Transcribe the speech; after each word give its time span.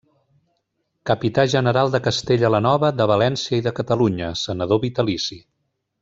Capità 1.09 1.43
General 1.55 1.91
de 1.95 2.01
Castella 2.07 2.51
la 2.55 2.61
Nova, 2.69 2.89
de 3.01 3.07
València 3.15 3.59
i 3.61 3.63
de 3.67 3.73
Catalunya, 3.81 4.31
Senador 4.45 4.81
vitalici. 4.87 5.39